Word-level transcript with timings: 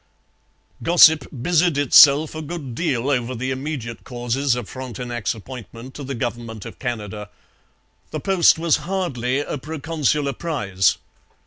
Gossip 0.81 1.27
busied 1.43 1.77
itself 1.77 2.33
a 2.33 2.41
good 2.41 2.73
deal 2.73 3.07
over 3.11 3.35
the 3.35 3.51
immediate 3.51 4.03
causes 4.03 4.55
of 4.55 4.67
Frontenac's 4.67 5.35
appointment 5.35 5.93
to 5.93 6.03
the 6.03 6.15
government 6.15 6.65
of 6.65 6.79
Canada. 6.79 7.29
The 8.09 8.19
post 8.19 8.57
was 8.57 8.77
hardly 8.77 9.41
a 9.41 9.59
proconsular 9.59 10.33
prize. 10.33 10.97